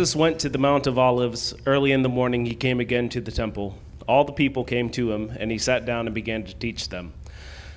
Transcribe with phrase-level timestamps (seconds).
[0.00, 3.20] Jesus went to the Mount of Olives early in the morning, he came again to
[3.20, 3.76] the temple.
[4.08, 7.12] All the people came to him, and he sat down and began to teach them.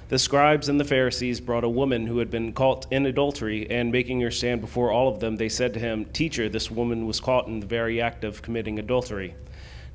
[0.07, 3.91] The scribes and the Pharisees brought a woman who had been caught in adultery, and
[3.91, 7.19] making her stand before all of them, they said to him, Teacher, this woman was
[7.19, 9.35] caught in the very act of committing adultery.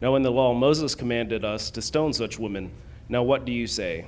[0.03, 2.71] Now, in the law, Moses commanded us to stone such women.
[3.09, 4.05] Now, what do you say?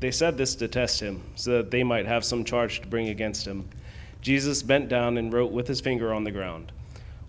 [0.00, 3.10] They said this to test him, so that they might have some charge to bring
[3.10, 3.68] against him.
[4.22, 6.72] Jesus bent down and wrote with his finger on the ground.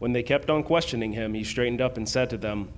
[0.02, 2.70] When they kept on questioning him, he straightened up and said to them,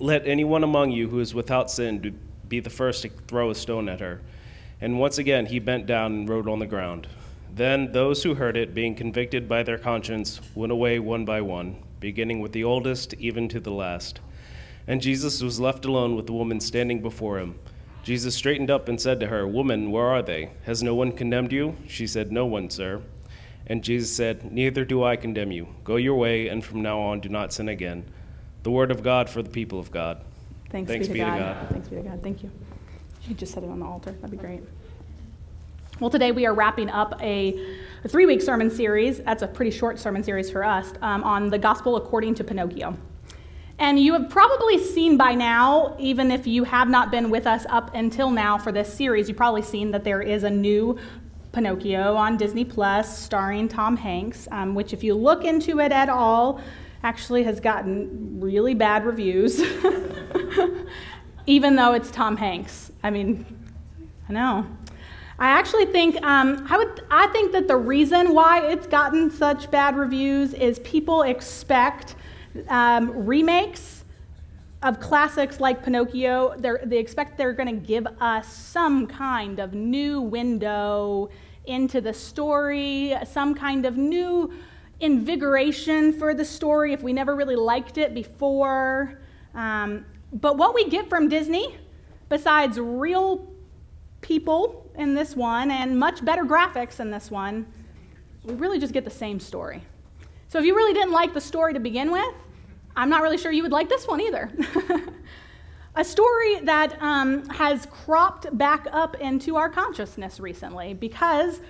[0.00, 3.88] Let anyone among you who is without sin be the first to throw a stone
[3.88, 4.20] at her.
[4.80, 7.06] And once again he bent down and wrote on the ground.
[7.54, 11.84] Then those who heard it, being convicted by their conscience, went away one by one,
[12.00, 14.18] beginning with the oldest even to the last.
[14.88, 17.60] And Jesus was left alone with the woman standing before him.
[18.02, 20.50] Jesus straightened up and said to her, Woman, where are they?
[20.64, 21.76] Has no one condemned you?
[21.86, 23.02] She said, No one, sir.
[23.70, 25.68] And Jesus said, Neither do I condemn you.
[25.84, 28.04] Go your way, and from now on do not sin again.
[28.64, 30.24] The word of God for the people of God.
[30.70, 31.38] Thanks, Thanks be, to, be to God.
[31.38, 31.70] God.
[31.70, 32.20] Thanks be to God.
[32.20, 32.50] Thank you.
[33.22, 34.10] You could just set it on the altar.
[34.10, 34.62] That'd be great.
[36.00, 39.20] Well, today we are wrapping up a, a three week sermon series.
[39.20, 42.96] That's a pretty short sermon series for us um, on the gospel according to Pinocchio.
[43.78, 47.64] And you have probably seen by now, even if you have not been with us
[47.70, 50.98] up until now for this series, you've probably seen that there is a new
[51.52, 56.08] Pinocchio on Disney Plus starring Tom Hanks, um, which, if you look into it at
[56.08, 56.60] all,
[57.02, 59.60] actually has gotten really bad reviews,
[61.46, 62.92] even though it's Tom Hanks.
[63.02, 63.44] I mean,
[64.28, 64.66] I know.
[65.38, 67.02] I actually think um, I would.
[67.10, 72.14] I think that the reason why it's gotten such bad reviews is people expect
[72.68, 73.99] um, remakes
[74.82, 76.54] of classics like Pinocchio.
[76.58, 81.30] They're, expect they're going to give us some kind of new window
[81.66, 84.52] into the story, some kind of new
[85.00, 89.18] invigoration for the story if we never really liked it before.
[89.54, 91.76] Um, but what we get from Disney,
[92.28, 93.50] besides real
[94.20, 97.66] people in this one and much better graphics in this one,
[98.44, 99.82] we really just get the same story.
[100.48, 102.34] So if you really didn't like the story to begin with,
[102.96, 104.50] I'm not really sure you would like this one either.
[105.96, 111.60] A story that um, has cropped back up into our consciousness recently because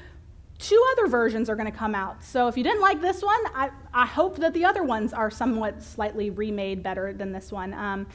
[0.58, 2.22] two other versions are going to come out.
[2.22, 5.30] So if you didn't like this one, I, I hope that the other ones are
[5.30, 7.72] somewhat slightly remade better than this one.
[7.72, 8.06] Um,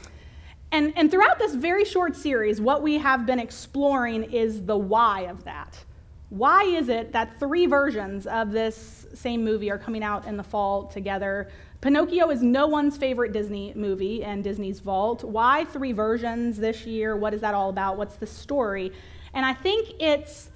[0.72, 5.22] and, and throughout this very short series, what we have been exploring is the why
[5.22, 5.84] of that.
[6.30, 10.44] Why is it that three versions of this same movie are coming out in the
[10.44, 11.50] fall together?
[11.86, 15.24] Pinocchio is no one's favorite Disney movie and Disney's vault.
[15.24, 17.16] Why three versions this year?
[17.16, 17.96] What is that all about?
[17.96, 18.92] What's the story?
[19.36, 20.50] And I think it's,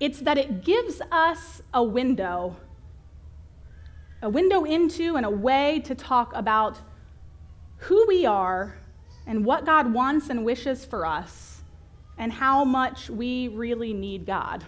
[0.00, 2.56] it's that it gives us a window,
[4.20, 6.80] a window into and a way to talk about
[7.76, 8.74] who we are
[9.24, 11.62] and what God wants and wishes for us,
[12.18, 14.64] and how much we really need God.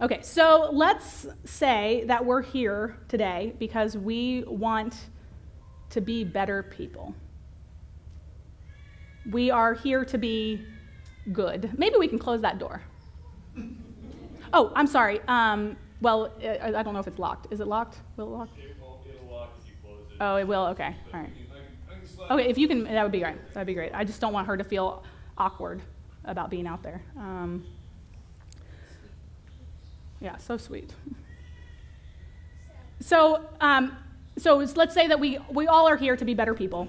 [0.00, 4.94] Okay, so let's say that we're here today because we want
[5.90, 7.16] to be better people.
[9.28, 10.64] We are here to be
[11.32, 11.76] good.
[11.76, 12.80] Maybe we can close that door.
[14.52, 15.20] Oh, I'm sorry.
[15.26, 17.52] Um, well, I, I don't know if it's locked.
[17.52, 17.98] Is it locked?
[18.16, 18.48] Will it lock?
[18.56, 20.16] It won't, it'll lock if you close it.
[20.20, 20.66] Oh, it will?
[20.66, 20.94] Okay.
[21.12, 21.32] All right.
[22.30, 23.36] Okay, if you can, that would be great.
[23.52, 23.92] That would be great.
[23.92, 25.02] I just don't want her to feel
[25.36, 25.82] awkward
[26.24, 27.02] about being out there.
[27.16, 27.66] Um,
[30.20, 30.92] yeah, so sweet.
[33.00, 33.96] So, um,
[34.36, 36.88] so let's say that we, we all are here to be better people.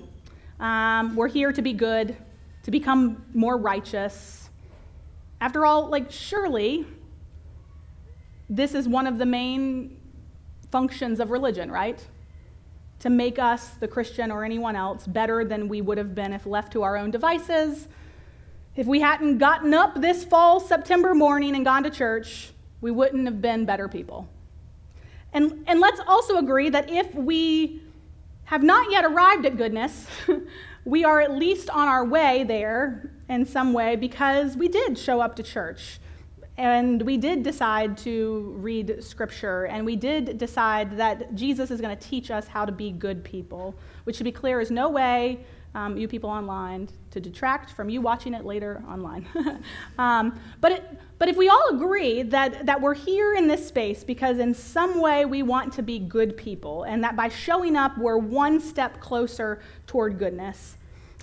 [0.59, 2.15] Um, we're here to be good,
[2.63, 4.49] to become more righteous.
[5.41, 6.85] After all, like, surely
[8.49, 9.99] this is one of the main
[10.71, 12.05] functions of religion, right?
[12.99, 16.45] To make us, the Christian or anyone else, better than we would have been if
[16.45, 17.87] left to our own devices.
[18.75, 23.25] If we hadn't gotten up this fall September morning and gone to church, we wouldn't
[23.25, 24.27] have been better people.
[25.33, 27.81] And, and let's also agree that if we
[28.45, 30.07] have not yet arrived at goodness,
[30.85, 35.21] we are at least on our way there in some way because we did show
[35.21, 35.99] up to church
[36.57, 41.95] and we did decide to read scripture and we did decide that Jesus is going
[41.95, 45.39] to teach us how to be good people, which to be clear is no way
[45.75, 49.25] um, you people online to detract from you watching it later online.
[49.99, 54.03] um, but, it, but if we all agree that, that we're here in this space
[54.03, 57.97] because in some way we want to be good people, and that by showing up
[57.97, 60.75] we're one step closer toward goodness,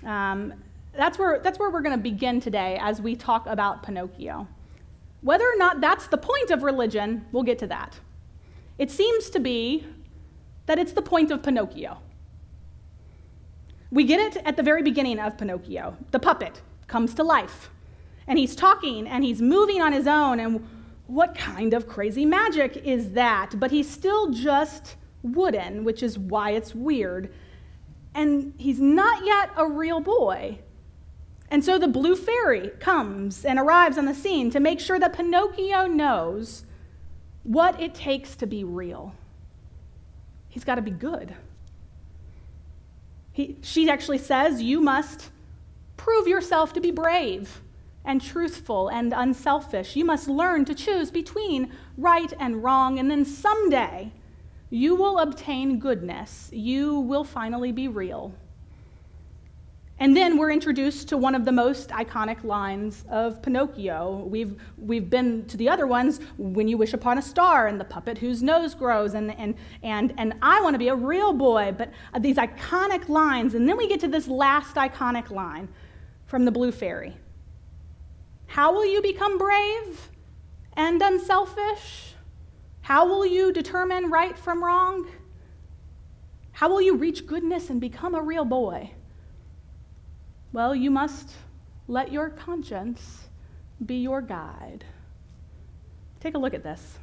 [0.04, 0.54] um,
[0.96, 4.46] that's, where, that's where we're going to begin today as we talk about Pinocchio.
[5.22, 7.98] Whether or not that's the point of religion, we'll get to that.
[8.78, 9.86] It seems to be
[10.66, 11.98] that it's the point of Pinocchio.
[13.90, 15.96] We get it at the very beginning of Pinocchio.
[16.10, 17.70] The puppet comes to life,
[18.26, 20.40] and he's talking and he's moving on his own.
[20.40, 20.66] And
[21.06, 23.58] what kind of crazy magic is that?
[23.58, 27.32] But he's still just wooden, which is why it's weird.
[28.14, 30.58] And he's not yet a real boy.
[31.48, 35.12] And so the blue fairy comes and arrives on the scene to make sure that
[35.12, 36.64] Pinocchio knows
[37.44, 39.14] what it takes to be real.
[40.48, 41.34] He's got to be good.
[43.36, 45.28] He, she actually says, You must
[45.98, 47.60] prove yourself to be brave
[48.02, 49.94] and truthful and unselfish.
[49.94, 54.10] You must learn to choose between right and wrong, and then someday
[54.70, 56.48] you will obtain goodness.
[56.50, 58.32] You will finally be real.
[59.98, 64.26] And then we're introduced to one of the most iconic lines of Pinocchio.
[64.28, 67.84] We've, we've been to the other ones, When You Wish Upon a Star, and the
[67.84, 71.74] puppet whose nose grows, and, and, and, and I Want to Be a Real Boy,
[71.76, 73.54] but uh, these iconic lines.
[73.54, 75.66] And then we get to this last iconic line
[76.26, 77.16] from the Blue Fairy
[78.48, 80.10] How will you become brave
[80.74, 82.12] and unselfish?
[82.82, 85.08] How will you determine right from wrong?
[86.52, 88.90] How will you reach goodness and become a real boy?
[90.52, 91.30] Well, you must
[91.88, 93.28] let your conscience
[93.84, 94.84] be your guide.
[96.20, 96.98] Take a look at this.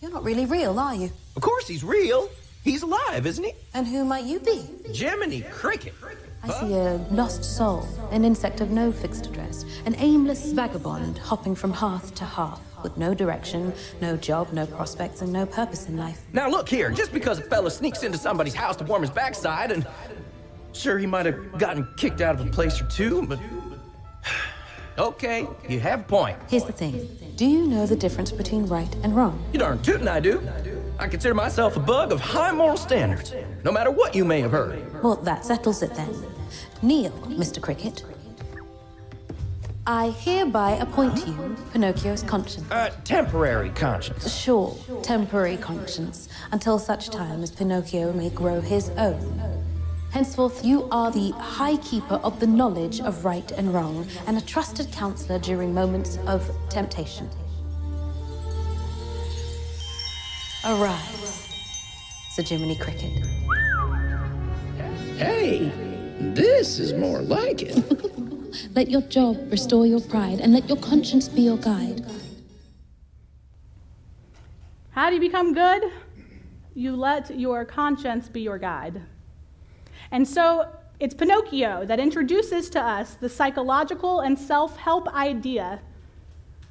[0.00, 1.10] You're not really real, are you?
[1.36, 2.28] Of course he's real.
[2.64, 3.52] He's alive, isn't he?
[3.74, 4.64] And who might you be?
[4.92, 5.94] Jiminy Cricket.
[6.42, 11.54] I see a lost soul, an insect of no fixed address, an aimless vagabond hopping
[11.54, 15.96] from hearth to hearth with no direction, no job, no prospects, and no purpose in
[15.96, 16.22] life.
[16.32, 19.72] Now look here, just because a fella sneaks into somebody's house to warm his backside
[19.72, 19.86] and
[20.72, 23.40] sure he might have gotten kicked out of a place or two, but
[24.98, 26.38] okay, you have a point.
[26.48, 27.08] Here's the thing.
[27.34, 29.42] Do you know the difference between right and wrong?
[29.52, 30.40] You darn tootin' I do.
[31.00, 34.50] I consider myself a bug of high moral standards, no matter what you may have
[34.50, 35.02] heard.
[35.02, 36.12] Well, that settles it then.
[36.82, 37.62] Kneel, Mr.
[37.62, 38.04] Cricket.
[39.86, 42.68] I hereby appoint you Pinocchio's conscience.
[42.70, 44.36] Uh, temporary conscience.
[44.36, 49.40] Sure, temporary conscience, until such time as Pinocchio may grow his own.
[50.10, 54.40] Henceforth, you are the high keeper of the knowledge of right and wrong, and a
[54.40, 57.30] trusted counselor during moments of temptation.
[60.64, 61.48] Arise,
[62.30, 63.24] Sir Jiminy Cricket.
[65.16, 65.70] Hey,
[66.18, 67.76] this is more like it.
[68.74, 72.04] Let your job restore your pride, and let your conscience be your guide.
[74.90, 75.92] How do you become good?
[76.74, 79.00] You let your conscience be your guide.
[80.10, 85.80] And so it's Pinocchio that introduces to us the psychological and self help idea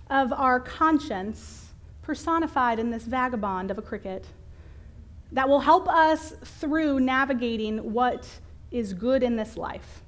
[0.10, 1.66] of our conscience
[2.07, 4.25] personified in this vagabond of a cricket
[5.33, 8.25] that will help us through navigating what
[8.71, 10.03] is good in this life.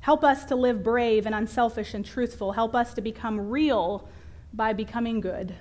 [0.00, 2.52] Help us to live brave and unselfish and truthful.
[2.52, 4.08] Help us to become real
[4.54, 5.54] by becoming good.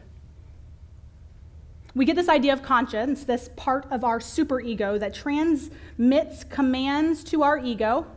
[1.93, 7.43] We get this idea of conscience, this part of our superego that transmits commands to
[7.43, 8.07] our ego,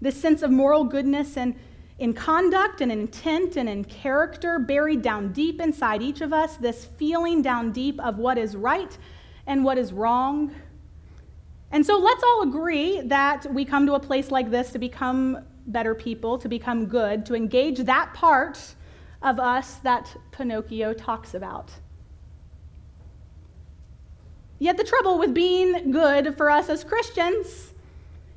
[0.00, 1.54] this sense of moral goodness and
[1.98, 6.56] in conduct and in intent and in character, buried down deep inside each of us,
[6.56, 8.98] this feeling down deep of what is right
[9.46, 10.54] and what is wrong.
[11.70, 15.38] And so let's all agree that we come to a place like this to become
[15.66, 18.74] better people, to become good, to engage that part
[19.22, 21.72] of us that Pinocchio talks about.
[24.58, 27.72] Yet the trouble with being good for us as Christians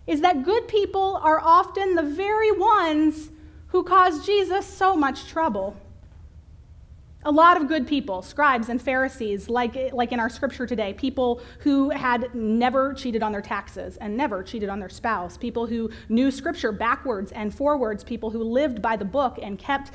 [0.07, 3.29] is that good people are often the very ones
[3.69, 5.75] who caused Jesus so much trouble.
[7.23, 11.41] A lot of good people, scribes and Pharisees, like, like in our scripture today, people
[11.59, 15.89] who had never cheated on their taxes and never cheated on their spouse, people who
[16.07, 19.91] knew scripture backwards and forwards, people who lived by the book and kept,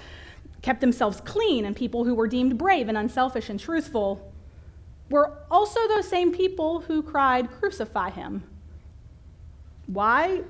[0.61, 4.31] kept themselves clean, and people who were deemed brave and unselfish and truthful,
[5.09, 8.45] were also those same people who cried, Crucify him.
[9.87, 10.43] Why?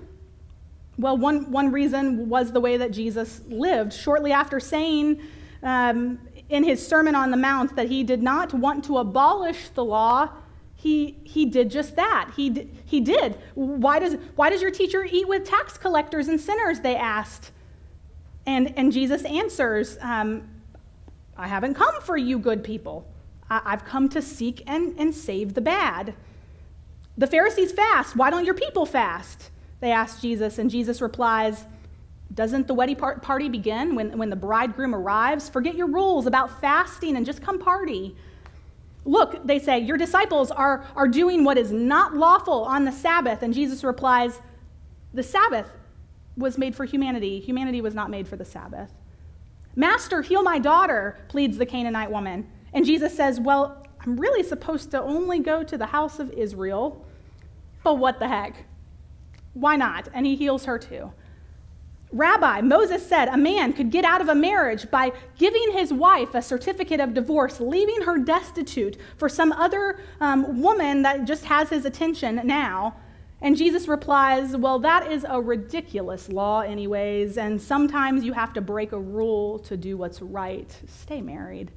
[0.97, 3.93] Well, one, one reason was the way that Jesus lived.
[3.93, 5.21] Shortly after saying
[5.63, 9.85] um, in his Sermon on the Mount that he did not want to abolish the
[9.85, 10.29] law,
[10.77, 12.31] he, he did just that.
[12.37, 13.39] He, he did.
[13.55, 16.81] Why does, why does your teacher eat with tax collectors and sinners?
[16.81, 17.51] They asked.
[18.47, 20.49] And, and Jesus answers, um,
[21.37, 23.07] I haven't come for you good people.
[23.51, 26.15] I, I've come to seek and, and save the bad.
[27.17, 28.15] The Pharisees fast.
[28.15, 29.51] Why don't your people fast?
[29.85, 31.67] They ask Jesus, and Jesus replies,
[32.33, 35.51] Doesn't the wedding party begin when, when the bridegroom arrives?
[35.51, 38.17] Forget your rules about fasting and just come party.
[39.05, 43.43] Look, they say, your disciples are, are doing what is not lawful on the Sabbath.
[43.43, 44.41] And Jesus replies,
[45.13, 45.71] The Sabbath
[46.35, 47.39] was made for humanity.
[47.41, 48.91] Humanity was not made for the Sabbath.
[49.77, 52.51] Master, heal my daughter, pleads the Canaanite woman.
[52.73, 57.05] And Jesus says, Well, I'm really supposed to only go to the house of Israel,
[57.83, 58.65] but what the heck?
[59.55, 60.09] Why not?
[60.13, 61.13] And he heals her too.
[62.13, 66.35] Rabbi, Moses said a man could get out of a marriage by giving his wife
[66.35, 71.71] a certificate of divorce, leaving her destitute for some other um, woman that just has
[71.71, 72.95] his attention now.
[73.41, 78.61] And Jesus replies, Well, that is a ridiculous law, anyways, and sometimes you have to
[78.61, 80.73] break a rule to do what's right.
[80.87, 81.73] Stay married.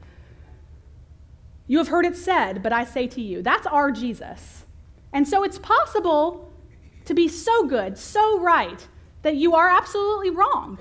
[1.67, 4.65] You have heard it said, but I say to you, that's our Jesus.
[5.11, 6.46] And so it's possible
[7.07, 8.87] to be so good, so right,
[9.23, 10.77] that you are absolutely wrong.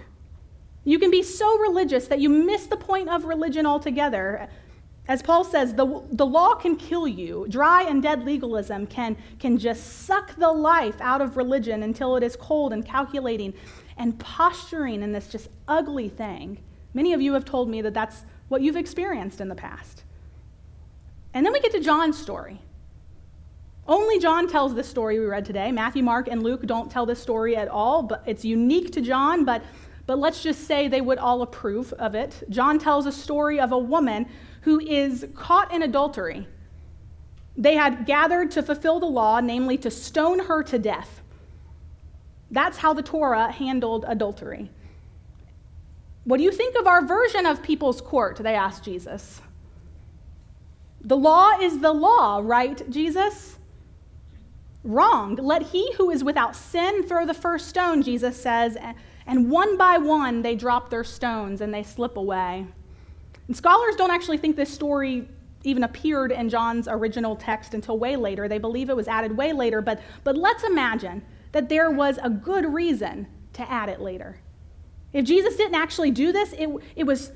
[0.84, 4.48] You can be so religious that you miss the point of religion altogether.
[5.08, 7.46] As Paul says, the, the law can kill you.
[7.48, 12.22] Dry and dead legalism can, can just suck the life out of religion until it
[12.22, 13.54] is cold and calculating
[13.96, 16.58] and posturing in this just ugly thing.
[16.92, 20.04] Many of you have told me that that's what you've experienced in the past.
[21.34, 22.60] And then we get to John's story.
[23.88, 25.70] Only John tells this story we read today.
[25.70, 29.44] Matthew, Mark, and Luke don't tell this story at all, but it's unique to John,
[29.44, 29.62] but,
[30.06, 32.42] but let's just say they would all approve of it.
[32.48, 34.26] John tells a story of a woman
[34.62, 36.48] who is caught in adultery.
[37.56, 41.22] They had gathered to fulfill the law, namely to stone her to death.
[42.50, 44.70] That's how the Torah handled adultery.
[46.24, 48.38] What do you think of our version of people's court?
[48.38, 49.40] They asked Jesus.
[51.02, 53.55] The law is the law, right, Jesus?
[54.86, 55.34] Wrong.
[55.34, 58.78] Let he who is without sin throw the first stone, Jesus says.
[59.26, 62.64] And one by one, they drop their stones and they slip away.
[63.48, 65.28] And scholars don't actually think this story
[65.64, 68.46] even appeared in John's original text until way later.
[68.46, 72.30] They believe it was added way later, but, but let's imagine that there was a
[72.30, 74.38] good reason to add it later.
[75.12, 77.32] If Jesus didn't actually do this, it, it, was,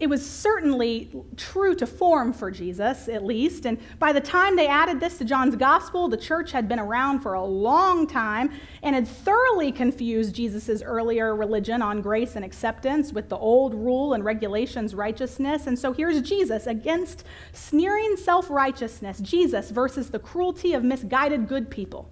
[0.00, 3.64] it was certainly true to form for Jesus, at least.
[3.64, 7.20] And by the time they added this to John's gospel, the church had been around
[7.20, 8.50] for a long time
[8.82, 14.14] and had thoroughly confused Jesus' earlier religion on grace and acceptance with the old rule
[14.14, 15.68] and regulations righteousness.
[15.68, 21.70] And so here's Jesus against sneering self righteousness, Jesus versus the cruelty of misguided good
[21.70, 22.10] people.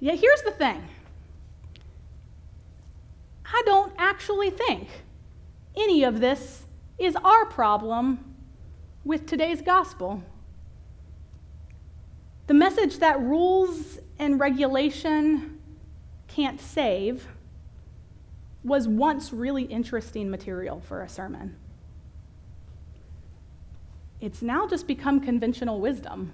[0.00, 0.82] Yet here's the thing.
[3.52, 4.88] I don't actually think
[5.76, 6.64] any of this
[6.98, 8.36] is our problem
[9.04, 10.22] with today's gospel.
[12.46, 15.60] The message that rules and regulation
[16.28, 17.26] can't save
[18.64, 21.56] was once really interesting material for a sermon.
[24.20, 26.32] It's now just become conventional wisdom.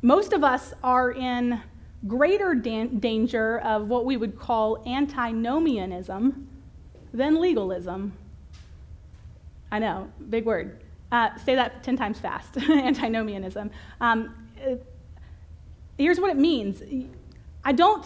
[0.00, 1.60] Most of us are in
[2.06, 6.48] greater dan- danger of what we would call antinomianism
[7.12, 8.12] than legalism.
[9.70, 10.82] I know, big word.
[11.10, 13.70] Uh, say that 10 times fast antinomianism.
[14.00, 14.34] Um,
[15.96, 16.82] here's what it means
[17.64, 18.04] I don't,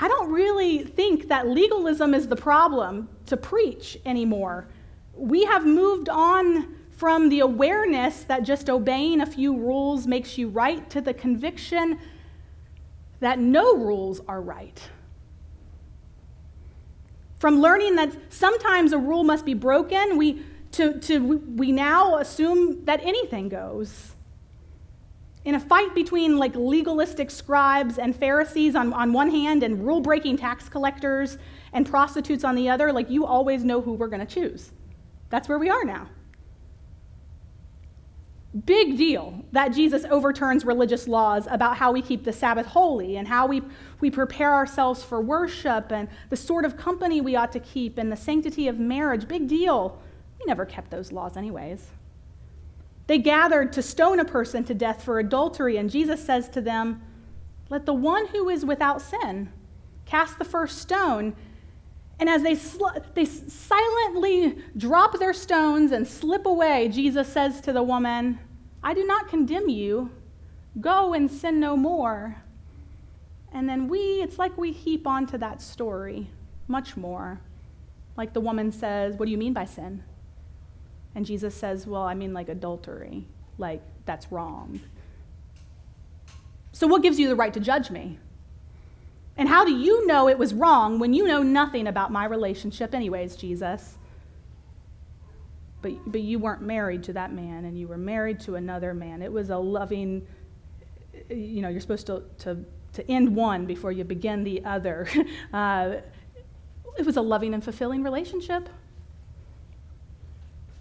[0.00, 4.68] I don't really think that legalism is the problem to preach anymore.
[5.14, 10.48] We have moved on from the awareness that just obeying a few rules makes you
[10.48, 11.98] right to the conviction
[13.22, 14.80] that no rules are right.
[17.38, 22.84] From learning that sometimes a rule must be broken, we, to, to, we now assume
[22.84, 24.12] that anything goes.
[25.44, 30.00] In a fight between like legalistic scribes and Pharisees on, on one hand and rule
[30.00, 31.38] breaking tax collectors
[31.72, 34.72] and prostitutes on the other, like you always know who we're going to choose.
[35.30, 36.08] That's where we are now.
[38.66, 43.26] Big deal that Jesus overturns religious laws about how we keep the Sabbath holy and
[43.26, 43.62] how we,
[44.00, 48.12] we prepare ourselves for worship and the sort of company we ought to keep and
[48.12, 49.26] the sanctity of marriage.
[49.26, 49.98] Big deal.
[50.38, 51.88] We never kept those laws, anyways.
[53.06, 57.00] They gathered to stone a person to death for adultery, and Jesus says to them,
[57.70, 59.50] Let the one who is without sin
[60.04, 61.34] cast the first stone.
[62.22, 67.72] And as they, sl- they silently drop their stones and slip away, Jesus says to
[67.72, 68.38] the woman,
[68.80, 70.08] I do not condemn you.
[70.80, 72.36] Go and sin no more.
[73.52, 76.30] And then we, it's like we heap onto that story
[76.68, 77.40] much more.
[78.16, 80.04] Like the woman says, What do you mean by sin?
[81.16, 83.26] And Jesus says, Well, I mean like adultery.
[83.58, 84.80] Like, that's wrong.
[86.70, 88.20] So, what gives you the right to judge me?
[89.36, 92.94] And how do you know it was wrong when you know nothing about my relationship,
[92.94, 93.96] anyways, Jesus?
[95.80, 99.22] But, but you weren't married to that man and you were married to another man.
[99.22, 100.26] It was a loving,
[101.28, 105.08] you know, you're supposed to, to, to end one before you begin the other.
[105.52, 106.00] Uh,
[106.98, 108.68] it was a loving and fulfilling relationship.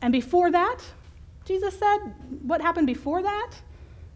[0.02, 0.80] And before that,
[1.46, 2.00] Jesus said,
[2.44, 3.52] what happened before that?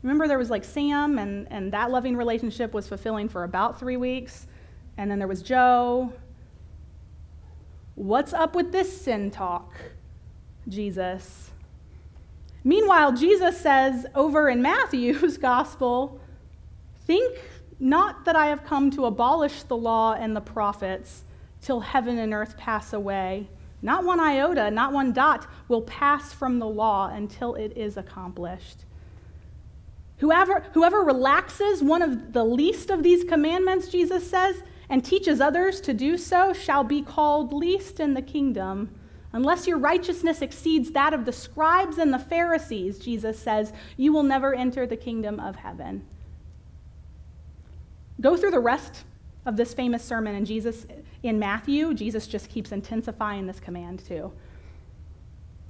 [0.06, 3.98] Remember, there was like Sam, and, and that loving relationship was fulfilling for about three
[3.98, 4.46] weeks.
[4.98, 6.14] And then there was Joe.
[7.96, 9.74] What's up with this sin talk,
[10.70, 11.50] Jesus?
[12.64, 16.22] Meanwhile, Jesus says over in Matthew's gospel,
[17.08, 17.40] Think
[17.80, 21.24] not that I have come to abolish the law and the prophets
[21.64, 23.50] till heaven and earth pass away.
[23.82, 28.86] Not one iota, not one dot will pass from the law until it is accomplished.
[30.26, 35.80] Whoever, whoever relaxes one of the least of these commandments, Jesus says, and teaches others
[35.82, 38.90] to do so shall be called least in the kingdom.
[39.34, 44.24] Unless your righteousness exceeds that of the scribes and the Pharisees, Jesus says, you will
[44.24, 46.04] never enter the kingdom of heaven.
[48.20, 49.04] Go through the rest
[49.46, 50.88] of this famous sermon in Jesus
[51.22, 54.34] in Matthew, Jesus just keeps intensifying this command too.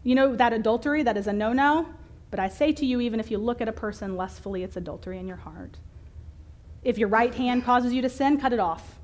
[0.04, 1.90] You know that adultery that is a no-no?
[2.36, 5.20] But I say to you, even if you look at a person lustfully, it's adultery
[5.20, 5.78] in your heart.
[6.84, 9.00] If your right hand causes you to sin, cut it off.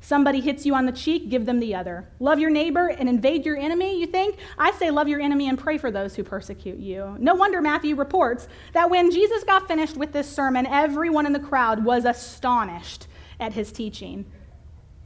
[0.00, 2.08] Somebody hits you on the cheek, give them the other.
[2.18, 4.38] Love your neighbor and invade your enemy, you think?
[4.58, 7.14] I say love your enemy and pray for those who persecute you.
[7.20, 11.38] No wonder Matthew reports that when Jesus got finished with this sermon, everyone in the
[11.38, 13.06] crowd was astonished
[13.38, 14.26] at his teaching.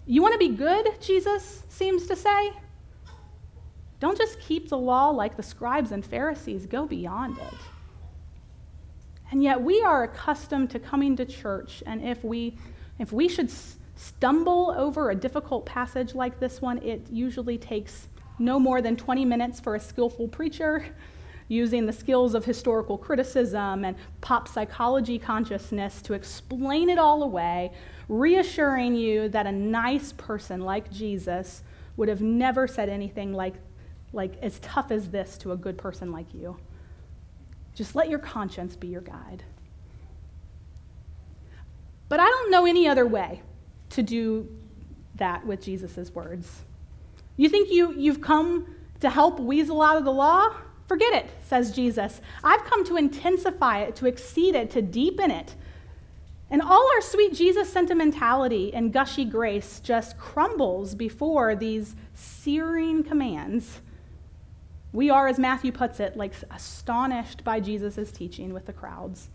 [0.06, 2.54] You want to be good, Jesus seems to say?
[4.02, 7.54] Don't just keep the law like the scribes and Pharisees, go beyond it.
[9.30, 12.58] And yet we are accustomed to coming to church, and if we,
[12.98, 13.48] if we should
[13.94, 18.08] stumble over a difficult passage like this one, it usually takes
[18.40, 20.84] no more than 20 minutes for a skillful preacher
[21.46, 27.70] using the skills of historical criticism and pop psychology consciousness to explain it all away,
[28.08, 31.62] reassuring you that a nice person like Jesus
[31.96, 33.54] would have never said anything like
[34.12, 36.56] like as tough as this to a good person like you.
[37.74, 39.42] Just let your conscience be your guide.
[42.08, 43.40] But I don't know any other way
[43.90, 44.48] to do
[45.16, 46.62] that with Jesus' words.
[47.36, 50.54] You think you, you've come to help weasel out of the law?
[50.88, 52.20] Forget it, says Jesus.
[52.44, 55.54] I've come to intensify it, to exceed it, to deepen it.
[56.50, 63.80] And all our sweet Jesus sentimentality and gushy grace just crumbles before these searing commands
[64.92, 69.28] we are, as Matthew puts it, like astonished by Jesus' teaching with the crowds.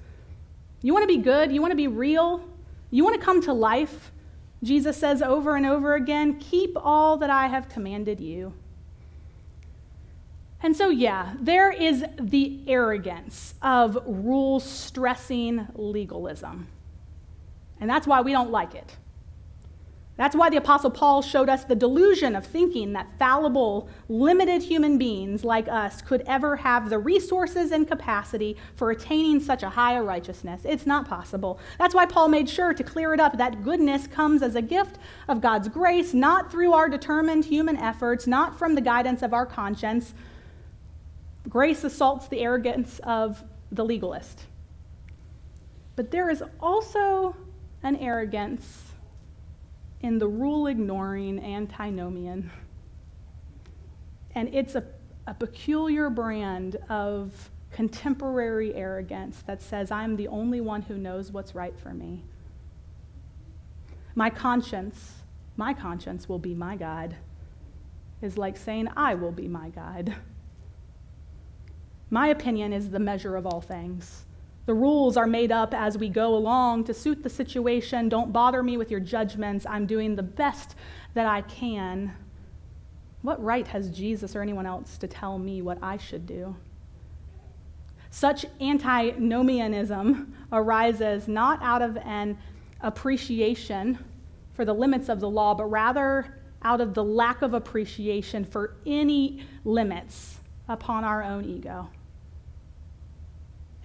[0.81, 1.51] You want to be good?
[1.51, 2.47] You want to be real?
[2.91, 4.11] You want to come to life?
[4.63, 8.53] Jesus says over and over again, keep all that I have commanded you.
[10.61, 16.67] And so, yeah, there is the arrogance of rule stressing legalism.
[17.79, 18.97] And that's why we don't like it.
[20.17, 24.97] That's why the Apostle Paul showed us the delusion of thinking that fallible, limited human
[24.97, 29.99] beings like us could ever have the resources and capacity for attaining such a high
[29.99, 30.63] righteousness.
[30.65, 31.59] It's not possible.
[31.77, 34.97] That's why Paul made sure to clear it up that goodness comes as a gift
[35.27, 39.45] of God's grace, not through our determined human efforts, not from the guidance of our
[39.45, 40.15] conscience.
[41.47, 44.45] Grace assaults the arrogance of the legalist.
[45.95, 47.35] But there is also
[47.83, 48.86] an arrogance
[50.01, 52.51] in the rule ignoring antinomian.
[54.35, 54.83] And it's a,
[55.25, 61.55] a peculiar brand of contemporary arrogance that says, I'm the only one who knows what's
[61.55, 62.23] right for me.
[64.15, 65.13] My conscience,
[65.57, 67.15] my conscience will be my God,
[68.21, 70.15] is like saying, I will be my God.
[72.09, 74.26] My opinion is the measure of all things.
[74.67, 78.09] The rules are made up as we go along to suit the situation.
[78.09, 79.65] Don't bother me with your judgments.
[79.65, 80.75] I'm doing the best
[81.13, 82.13] that I can.
[83.21, 86.53] What right has Jesus or anyone else to tell me what I should do?
[88.09, 92.37] Such antinomianism arises not out of an
[92.81, 93.97] appreciation
[94.53, 98.75] for the limits of the law, but rather out of the lack of appreciation for
[98.85, 101.87] any limits upon our own ego.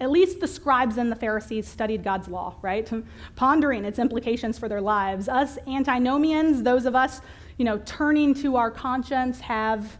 [0.03, 2.91] At least the scribes and the Pharisees studied God's law, right?
[3.37, 5.29] Pondering its implications for their lives.
[5.29, 7.21] Us antinomians, those of us,
[7.57, 9.97] you know, turning to our conscience, have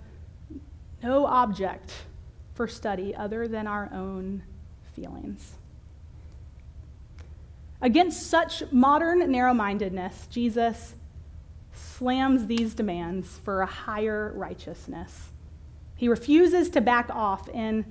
[1.01, 1.93] no object
[2.53, 4.43] for study other than our own
[4.93, 5.53] feelings.
[7.81, 10.95] Against such modern narrow mindedness, Jesus
[11.73, 15.29] slams these demands for a higher righteousness.
[15.95, 17.85] He refuses to back off in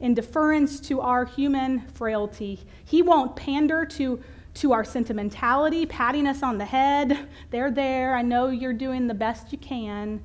[0.00, 2.60] in deference to our human frailty.
[2.84, 4.22] He won't pander to,
[4.54, 7.28] to our sentimentality, patting us on the head.
[7.50, 8.14] They're there.
[8.14, 10.22] I know you're doing the best you can.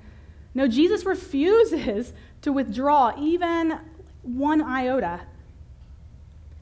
[0.53, 3.79] No, Jesus refuses to withdraw even
[4.21, 5.21] one iota.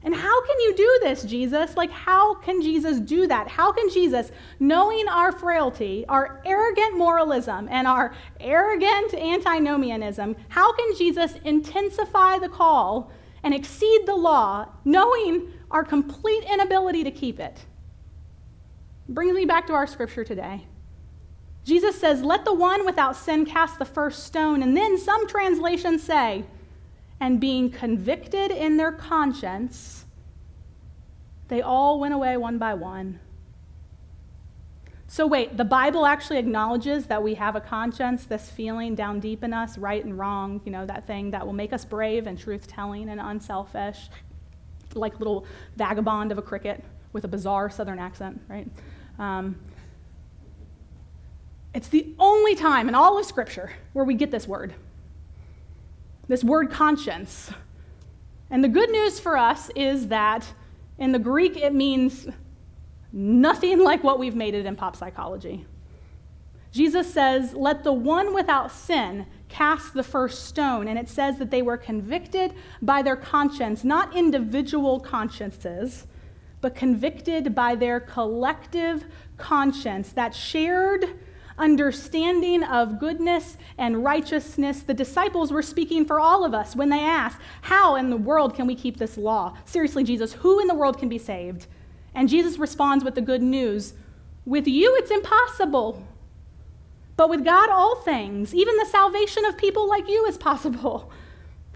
[0.04, 1.76] And how can you do this, Jesus?
[1.76, 3.46] Like, how can Jesus do that?
[3.46, 10.96] How can Jesus, knowing our frailty, our arrogant moralism, and our arrogant antinomianism, how can
[10.96, 13.12] Jesus intensify the call
[13.44, 17.64] and exceed the law, knowing our complete inability to keep it?
[19.08, 20.66] Brings me back to our scripture today.
[21.64, 24.62] Jesus says, Let the one without sin cast the first stone.
[24.62, 26.44] And then some translations say,
[27.22, 30.06] and being convicted in their conscience,
[31.46, 33.20] they all went away one by one.
[35.06, 39.44] So, wait, the Bible actually acknowledges that we have a conscience, this feeling down deep
[39.44, 42.36] in us, right and wrong, you know, that thing that will make us brave and
[42.36, 44.08] truth telling and unselfish,
[44.94, 46.82] like little vagabond of a cricket
[47.12, 48.66] with a bizarre southern accent, right?
[49.20, 49.60] Um,
[51.72, 54.74] it's the only time in all of Scripture where we get this word
[56.28, 57.52] this word conscience.
[58.50, 60.52] And the good news for us is that
[60.98, 62.28] in the Greek it means
[63.12, 65.66] nothing like what we've made it in pop psychology.
[66.72, 70.88] Jesus says, Let the one without sin cast the first stone.
[70.88, 76.06] And it says that they were convicted by their conscience, not individual consciences,
[76.62, 79.04] but convicted by their collective
[79.36, 81.04] conscience, that shared
[81.62, 84.80] understanding of goodness and righteousness.
[84.80, 88.54] The disciples were speaking for all of us when they asked, How in the world
[88.56, 89.56] can we keep this law?
[89.64, 91.68] Seriously, Jesus, who in the world can be saved?
[92.14, 93.94] And Jesus responds with the good news
[94.44, 96.04] With you, it's impossible.
[97.16, 101.12] But with God, all things, even the salvation of people like you, is possible.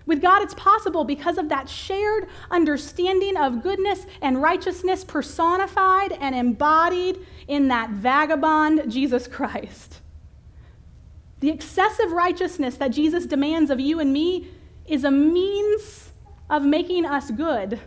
[0.06, 6.34] With God, it's possible because of that shared understanding of goodness and righteousness personified and
[6.34, 10.00] embodied in that vagabond, Jesus Christ.
[11.40, 14.48] The excessive righteousness that Jesus demands of you and me
[14.86, 16.10] is a means
[16.48, 17.80] of making us good,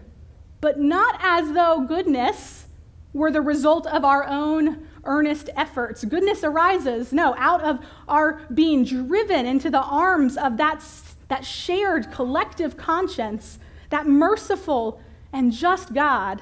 [0.60, 2.66] but not as though goodness
[3.14, 6.04] were the result of our own earnest efforts.
[6.04, 10.82] Goodness arises, no, out of our being driven into the arms of that
[11.30, 16.42] that shared collective conscience, that merciful and just God,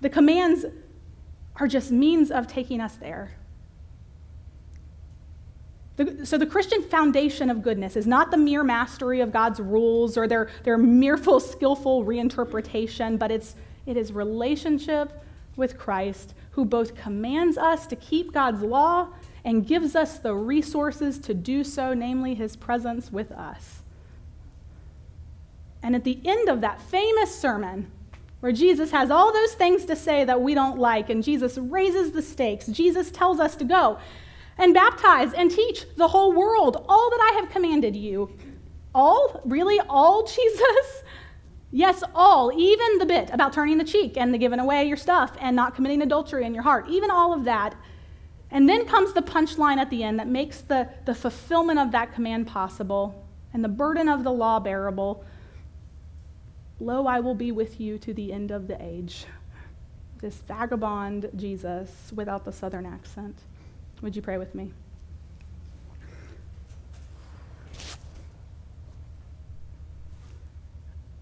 [0.00, 0.64] the commands
[1.56, 3.36] are just means of taking us there.
[5.96, 10.18] The, so, the Christian foundation of goodness is not the mere mastery of God's rules
[10.18, 13.54] or their, their mereful, skillful reinterpretation, but it's,
[13.86, 19.08] it is relationship with Christ, who both commands us to keep God's law
[19.44, 23.82] and gives us the resources to do so, namely his presence with us.
[25.82, 27.90] And at the end of that famous sermon,
[28.40, 32.12] where Jesus has all those things to say that we don't like, and Jesus raises
[32.12, 32.66] the stakes.
[32.66, 33.98] Jesus tells us to go
[34.58, 38.30] and baptize and teach the whole world all that I have commanded you.
[38.94, 39.40] All?
[39.44, 39.80] Really?
[39.88, 41.02] All, Jesus?
[41.70, 45.36] Yes, all, even the bit about turning the cheek and the giving away your stuff
[45.40, 47.74] and not committing adultery in your heart, even all of that.
[48.54, 52.14] And then comes the punchline at the end that makes the, the fulfillment of that
[52.14, 55.24] command possible and the burden of the law bearable.
[56.78, 59.26] Lo, I will be with you to the end of the age.
[60.20, 63.36] This vagabond Jesus without the southern accent.
[64.02, 64.70] Would you pray with me?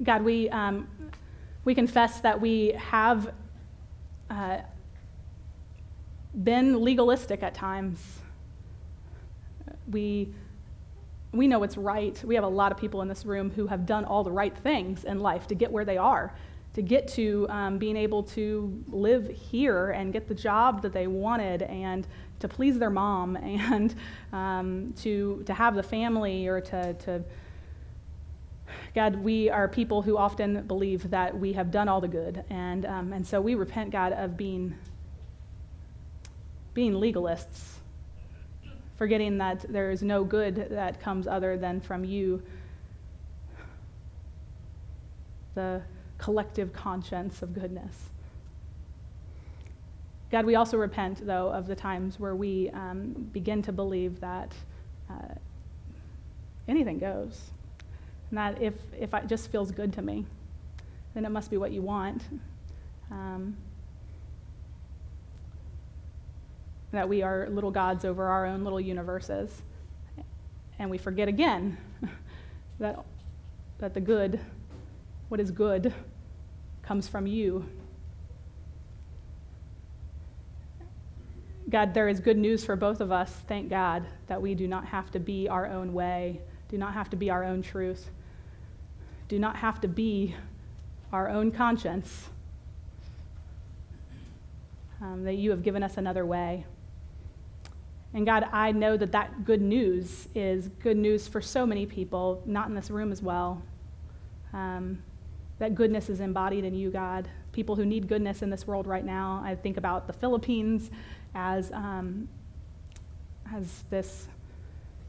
[0.03, 0.87] God, we, um,
[1.65, 3.33] we confess that we have
[4.29, 4.59] uh,
[6.35, 8.21] been legalistic at times.
[9.91, 10.33] We,
[11.33, 12.21] we know it's right.
[12.25, 14.57] We have a lot of people in this room who have done all the right
[14.57, 16.35] things in life to get where they are,
[16.75, 21.07] to get to um, being able to live here and get the job that they
[21.07, 22.07] wanted and
[22.41, 23.95] to please their mom and
[24.33, 27.23] um, to, to have the family or to, to
[28.95, 32.45] God, we are people who often believe that we have done all the good.
[32.51, 34.75] And, um, and so we repent, God, of being,
[36.75, 37.75] being legalists,
[38.97, 42.43] forgetting that there is no good that comes other than from you,
[45.55, 45.83] the
[46.19, 48.11] collective conscience of goodness.
[50.31, 54.55] God, we also repent, though, of the times where we um, begin to believe that
[55.11, 55.35] uh,
[56.69, 57.51] anything goes
[58.31, 60.25] and that if, if it just feels good to me,
[61.13, 62.23] then it must be what you want.
[63.11, 63.55] Um,
[66.93, 69.63] that we are little gods over our own little universes.
[70.79, 71.77] And we forget again
[72.79, 72.99] that,
[73.79, 74.41] that the good,
[75.29, 75.93] what is good,
[76.83, 77.67] comes from you.
[81.71, 84.85] God, there is good news for both of us, thank God, that we do not
[84.85, 88.11] have to be our own way, do not have to be our own truth
[89.33, 90.35] do not have to be
[91.11, 92.29] our own conscience,
[95.01, 96.67] um, that you have given us another way.
[98.15, 102.43] And God, I know that that good news is good news for so many people,
[102.45, 103.63] not in this room as well.
[104.53, 105.03] Um,
[105.59, 107.29] that goodness is embodied in you, God.
[107.53, 109.43] People who need goodness in this world right now.
[109.45, 110.91] I think about the Philippines
[111.35, 112.29] as, um,
[113.55, 114.29] as this,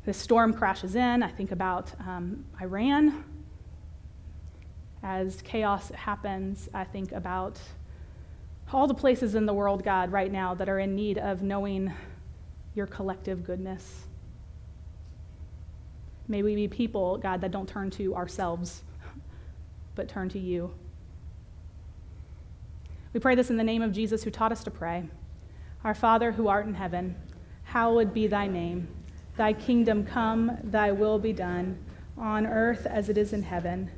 [0.06, 1.24] this storm crashes in.
[1.24, 3.24] I think about um, Iran
[5.04, 7.60] as chaos happens, I think about
[8.72, 11.94] all the places in the world, God, right now that are in need of knowing
[12.76, 14.06] your collective goodness.
[16.28, 18.84] May we be people, God, that don't turn to ourselves,
[19.96, 20.74] but turn to you.
[23.14, 25.04] We pray this in the name of Jesus who taught us to pray.
[25.84, 27.16] Our Father who art in heaven,
[27.64, 28.88] hallowed be thy name.
[29.36, 31.78] Thy kingdom come, thy will be done,
[32.18, 33.92] on earth as it is in heaven.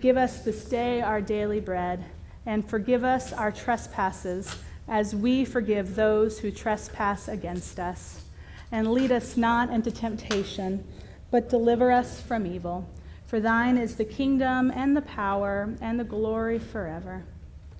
[0.00, 2.04] Give us this day our daily bread,
[2.46, 4.56] and forgive us our trespasses,
[4.88, 8.24] as we forgive those who trespass against us.
[8.72, 10.84] And lead us not into temptation,
[11.30, 12.88] but deliver us from evil.
[13.26, 17.24] For thine is the kingdom and the power and the glory forever.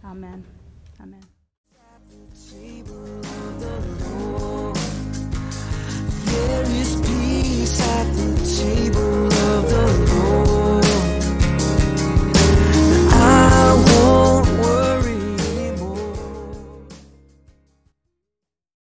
[0.05, 0.45] Amen.
[1.01, 1.23] Amen.
[6.25, 8.31] There is peace at the
[8.63, 10.85] table of the Lord.
[13.11, 14.38] I will